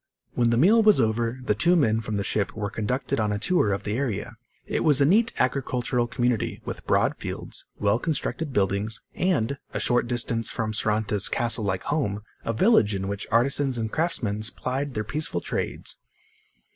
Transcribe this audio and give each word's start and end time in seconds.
When 0.33 0.49
the 0.49 0.57
meal 0.57 0.81
was 0.81 0.99
over, 0.99 1.39
the 1.43 1.53
two 1.53 1.75
men 1.75 2.01
from 2.01 2.17
the 2.17 2.23
ship 2.23 2.55
were 2.55 2.71
conducted 2.71 3.19
on 3.19 3.31
a 3.31 3.37
tour 3.37 3.71
of 3.71 3.83
the 3.83 3.95
area. 3.95 4.35
It 4.65 4.83
was 4.83 4.99
a 4.99 5.05
neat 5.05 5.31
agricultural 5.37 6.07
community, 6.07 6.59
with 6.65 6.87
broad 6.87 7.17
fields, 7.17 7.65
well 7.77 7.99
constructed 7.99 8.51
buildings 8.51 9.01
and, 9.13 9.59
a 9.75 9.79
short 9.79 10.07
distance 10.07 10.49
from 10.49 10.73
Saranta's 10.73 11.29
castle 11.29 11.65
like 11.65 11.83
home, 11.83 12.23
a 12.43 12.51
village 12.51 12.95
in 12.95 13.07
which 13.09 13.27
artisans 13.31 13.77
and 13.77 13.91
craftsmen 13.91 14.41
plied 14.55 14.95
their 14.95 15.03
peaceful 15.03 15.39
trades. 15.39 15.99